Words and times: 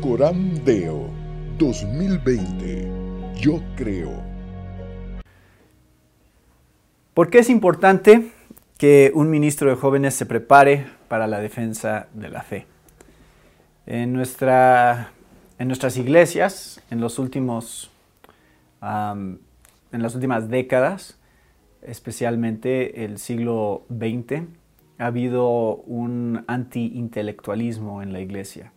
Corán 0.00 0.64
Deo 0.64 1.08
2020. 1.58 2.90
Yo 3.36 3.62
creo. 3.76 4.22
¿Por 7.14 7.30
qué 7.30 7.38
es 7.38 7.48
importante 7.48 8.32
que 8.76 9.12
un 9.14 9.30
ministro 9.30 9.70
de 9.70 9.76
jóvenes 9.76 10.14
se 10.14 10.26
prepare 10.26 10.86
para 11.08 11.26
la 11.26 11.38
defensa 11.40 12.08
de 12.12 12.28
la 12.28 12.42
fe? 12.42 12.66
En, 13.86 14.12
nuestra, 14.12 15.12
en 15.58 15.68
nuestras 15.68 15.96
iglesias, 15.96 16.82
en, 16.90 17.00
los 17.00 17.18
últimos, 17.18 17.90
en 18.82 19.38
las 19.90 20.14
últimas 20.14 20.48
décadas, 20.48 21.18
especialmente 21.82 23.04
el 23.04 23.18
siglo 23.18 23.86
XX, 23.88 24.42
ha 24.98 25.06
habido 25.06 25.76
un 25.76 26.44
anti-intelectualismo 26.46 28.02
en 28.02 28.12
la 28.12 28.20
iglesia. 28.20 28.73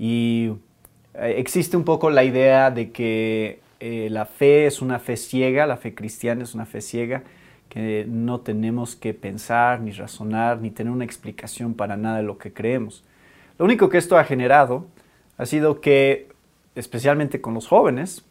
Y 0.00 0.52
eh, 1.12 1.34
existe 1.36 1.76
un 1.76 1.84
poco 1.84 2.08
la 2.08 2.24
idea 2.24 2.70
de 2.70 2.90
que 2.90 3.60
eh, 3.80 4.08
la 4.10 4.24
fe 4.24 4.64
es 4.64 4.80
una 4.80 4.98
fe 4.98 5.18
ciega, 5.18 5.66
la 5.66 5.76
fe 5.76 5.94
cristiana 5.94 6.42
es 6.42 6.54
una 6.54 6.64
fe 6.64 6.80
ciega, 6.80 7.22
que 7.68 8.06
no 8.08 8.40
tenemos 8.40 8.96
que 8.96 9.12
pensar, 9.12 9.82
ni 9.82 9.92
razonar, 9.92 10.58
ni 10.58 10.70
tener 10.70 10.90
una 10.90 11.04
explicación 11.04 11.74
para 11.74 11.98
nada 11.98 12.16
de 12.16 12.22
lo 12.22 12.38
que 12.38 12.50
creemos. 12.50 13.04
Lo 13.58 13.66
único 13.66 13.90
que 13.90 13.98
esto 13.98 14.16
ha 14.16 14.24
generado 14.24 14.86
ha 15.36 15.44
sido 15.44 15.82
que, 15.82 16.28
especialmente 16.74 17.42
con 17.42 17.52
los 17.52 17.68
jóvenes, 17.68 18.24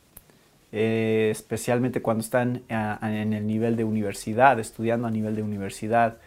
eh, 0.72 1.30
especialmente 1.32 2.02
cuando 2.02 2.22
están 2.22 2.64
en 2.68 3.34
el 3.34 3.46
nivel 3.46 3.76
de 3.76 3.84
universidad, 3.84 4.60
estudiando 4.60 5.08
a 5.08 5.12
nivel 5.12 5.36
de 5.36 5.44
universidad, 5.44 6.18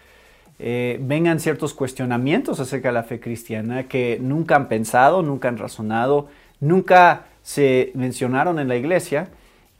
eh, 0.58 0.98
vengan 1.00 1.40
ciertos 1.40 1.74
cuestionamientos 1.74 2.60
acerca 2.60 2.88
de 2.88 2.94
la 2.94 3.02
fe 3.02 3.20
cristiana 3.20 3.84
que 3.84 4.18
nunca 4.20 4.56
han 4.56 4.68
pensado, 4.68 5.22
nunca 5.22 5.48
han 5.48 5.58
razonado, 5.58 6.28
nunca 6.60 7.26
se 7.42 7.90
mencionaron 7.94 8.58
en 8.58 8.68
la 8.68 8.76
iglesia 8.76 9.28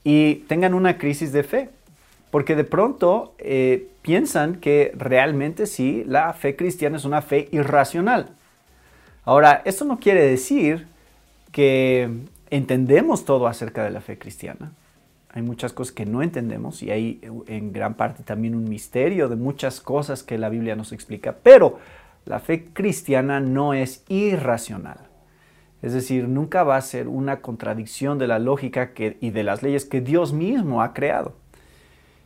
y 0.03 0.35
tengan 0.47 0.73
una 0.73 0.97
crisis 0.97 1.31
de 1.31 1.43
fe. 1.43 1.69
Porque 2.31 2.55
de 2.55 2.63
pronto 2.63 3.35
eh, 3.37 3.89
piensan 4.01 4.55
que 4.55 4.91
realmente 4.97 5.67
sí, 5.67 6.03
la 6.07 6.33
fe 6.33 6.55
cristiana 6.55 6.97
es 6.97 7.05
una 7.05 7.21
fe 7.21 7.47
irracional. 7.51 8.29
Ahora, 9.23 9.61
esto 9.65 9.85
no 9.85 9.99
quiere 9.99 10.25
decir 10.25 10.87
que 11.51 12.09
entendemos 12.49 13.23
todo 13.23 13.47
acerca 13.47 13.83
de 13.83 13.91
la 13.91 14.01
fe 14.01 14.17
cristiana. 14.17 14.71
Hay 15.33 15.41
muchas 15.41 15.73
cosas 15.73 15.93
que 15.93 16.05
no 16.05 16.21
entendemos 16.21 16.83
y 16.83 16.91
hay 16.91 17.19
en 17.47 17.73
gran 17.73 17.95
parte 17.95 18.23
también 18.23 18.53
un 18.53 18.69
misterio 18.69 19.27
de 19.29 19.35
muchas 19.35 19.81
cosas 19.81 20.21
que 20.21 20.37
la 20.37 20.49
Biblia 20.49 20.75
nos 20.75 20.91
explica, 20.91 21.35
pero 21.41 21.79
la 22.25 22.39
fe 22.39 22.69
cristiana 22.71 23.39
no 23.39 23.73
es 23.73 24.05
irracional. 24.09 24.99
Es 25.81 25.91
decir, 25.91 26.29
nunca 26.29 26.63
va 26.63 26.77
a 26.77 26.81
ser 26.81 27.07
una 27.07 27.41
contradicción 27.41 28.19
de 28.19 28.27
la 28.27 28.39
lógica 28.39 28.91
y 29.19 29.31
de 29.31 29.43
las 29.43 29.63
leyes 29.63 29.85
que 29.85 30.01
Dios 30.01 30.31
mismo 30.31 30.81
ha 30.81 30.93
creado. 30.93 31.35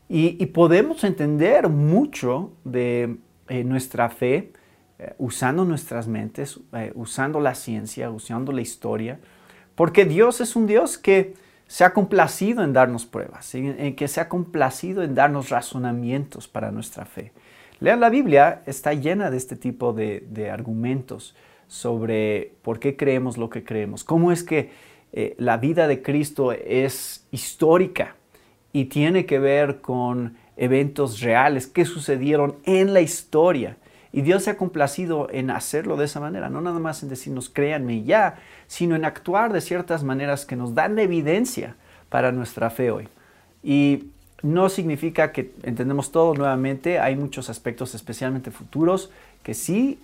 Y, 0.09 0.45
podemos 0.47 1.03
entender 1.03 1.67
mucho 1.67 2.51
de 2.63 3.17
eh, 3.49 3.63
nuestra 3.63 4.09
fe 4.09 4.53
eh, 4.99 5.13
usando 5.17 5.65
nuestras 5.65 6.07
mentes, 6.07 6.59
eh, 6.73 6.91
usando 6.95 7.39
la 7.39 7.55
ciencia, 7.55 8.09
usando 8.09 8.51
la 8.51 8.61
historia, 8.61 9.19
porque 9.75 10.05
Dios 10.05 10.39
es 10.39 10.55
un 10.55 10.67
Dios 10.67 10.97
que 10.97 11.33
se 11.67 11.83
ha 11.83 11.93
complacido 11.93 12.63
en 12.63 12.73
darnos 12.73 13.05
pruebas, 13.05 13.53
en, 13.55 13.95
que 13.95 14.07
se 14.07 14.21
ha 14.21 14.29
complacido 14.29 15.03
en 15.03 15.15
darnos 15.15 15.49
razonamientos 15.49 16.47
para 16.47 16.71
nuestra 16.71 17.05
fe. 17.05 17.31
Lean 17.79 17.99
la 17.99 18.09
Biblia, 18.09 18.63
está 18.65 18.93
llena 18.93 19.29
de 19.29 19.37
este 19.37 19.55
tipo 19.55 19.93
de, 19.93 20.49
argumentos 20.51 21.35
sobre 21.67 22.53
por 22.61 22.79
qué 22.79 22.95
creemos 22.95 23.37
lo 23.37 23.49
que 23.49 23.63
creemos, 23.63 24.03
cómo 24.03 24.31
es 24.31 24.43
que 24.43 24.71
eh, 25.11 25.35
la 25.37 25.57
vida 25.57 25.87
de 25.87 26.01
Cristo 26.01 26.53
es 26.53 27.27
histórica 27.31 28.15
y 28.71 28.85
tiene 28.85 29.25
que 29.25 29.39
ver 29.39 29.81
con 29.81 30.37
eventos 30.55 31.21
reales 31.21 31.67
que 31.67 31.85
sucedieron 31.85 32.55
en 32.63 32.93
la 32.93 33.01
historia 33.01 33.77
y 34.11 34.21
Dios 34.21 34.43
se 34.43 34.51
ha 34.51 34.57
complacido 34.57 35.27
en 35.31 35.49
hacerlo 35.51 35.97
de 35.97 36.05
esa 36.05 36.19
manera, 36.19 36.49
no 36.49 36.61
nada 36.61 36.79
más 36.79 37.03
en 37.03 37.09
decirnos 37.09 37.49
créanme 37.49 38.03
ya, 38.03 38.35
sino 38.67 38.95
en 38.95 39.05
actuar 39.05 39.53
de 39.53 39.61
ciertas 39.61 40.03
maneras 40.03 40.45
que 40.45 40.55
nos 40.55 40.73
dan 40.73 40.97
evidencia 40.99 41.75
para 42.09 42.31
nuestra 42.31 42.69
fe 42.69 42.91
hoy. 42.91 43.07
Y 43.63 44.11
no 44.41 44.69
significa 44.69 45.31
que 45.31 45.53
entendemos 45.63 46.11
todo 46.11 46.33
nuevamente, 46.33 46.99
hay 46.99 47.15
muchos 47.15 47.49
aspectos 47.49 47.95
especialmente 47.95 48.51
futuros 48.51 49.11
que 49.43 49.53
sí 49.53 49.99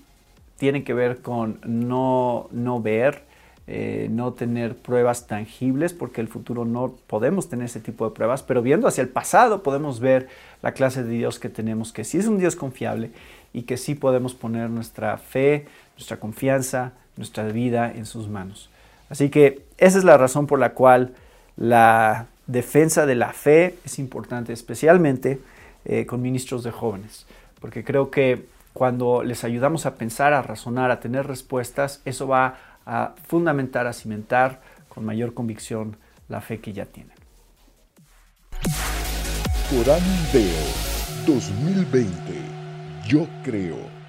tienen 0.58 0.84
que 0.84 0.94
ver 0.94 1.22
con 1.22 1.60
no, 1.66 2.48
no 2.52 2.82
ver, 2.82 3.24
eh, 3.66 4.08
no 4.12 4.34
tener 4.34 4.76
pruebas 4.76 5.26
tangibles, 5.26 5.94
porque 5.94 6.20
el 6.20 6.28
futuro 6.28 6.66
no 6.66 6.96
podemos 7.08 7.48
tener 7.48 7.66
ese 7.66 7.80
tipo 7.80 8.08
de 8.08 8.14
pruebas, 8.14 8.44
pero 8.44 8.62
viendo 8.62 8.88
hacia 8.88 9.02
el 9.02 9.08
pasado 9.08 9.64
podemos 9.64 10.02
ver 10.02 10.28
la 10.62 10.74
clase 10.74 11.04
de 11.04 11.12
Dios 11.12 11.40
que 11.40 11.48
tenemos, 11.48 11.94
que 11.94 12.04
sí 12.04 12.18
es 12.18 12.28
un 12.28 12.38
Dios 12.38 12.58
confiable 12.58 13.12
y 13.54 13.62
que 13.62 13.78
sí 13.78 13.96
podemos 13.96 14.34
poner 14.34 14.70
nuestra 14.70 15.18
fe, 15.18 15.66
nuestra 15.96 16.18
confianza, 16.18 16.92
nuestra 17.16 17.46
vida 17.46 17.90
en 17.90 18.06
sus 18.06 18.28
manos. 18.28 18.70
Así 19.10 19.30
que 19.30 19.62
esa 19.78 19.98
es 19.98 20.04
la 20.04 20.18
razón 20.18 20.46
por 20.46 20.60
la 20.60 20.74
cual 20.74 21.14
la 21.56 22.28
defensa 22.48 23.06
de 23.06 23.16
la 23.16 23.32
fe 23.32 23.76
es 23.86 23.98
importante, 24.00 24.52
especialmente 24.52 25.40
eh, 25.86 26.06
con 26.06 26.22
ministros 26.22 26.64
de 26.64 26.72
jóvenes, 26.72 27.26
porque 27.62 27.84
creo 27.86 28.12
que 28.12 28.46
cuando 28.74 29.24
les 29.24 29.44
ayudamos 29.44 29.86
a 29.86 29.96
pensar, 29.96 30.34
a 30.34 30.42
razonar, 30.42 30.90
a 30.90 31.00
tener 31.00 31.28
respuestas, 31.28 32.02
eso 32.06 32.28
va 32.28 32.58
a 32.86 33.16
fundamentar, 33.28 33.88
a 33.88 33.94
cimentar 33.94 34.62
con 34.90 35.06
mayor 35.06 35.34
convicción 35.34 35.98
la 36.30 36.42
fe 36.42 36.60
que 36.60 36.74
ya 36.74 36.86
tienen. 36.86 37.16
Corán 39.70 40.02
Deo 40.32 40.64
2020 41.26 42.10
yo 43.08 43.28
creo 43.44 44.03